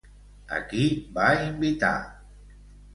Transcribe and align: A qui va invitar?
A 0.59 0.61
qui 0.71 0.87
va 1.19 1.29
invitar? 1.45 1.95